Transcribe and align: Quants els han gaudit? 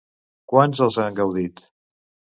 Quants 0.53 0.81
els 0.87 0.97
han 1.05 1.19
gaudit? 1.21 1.63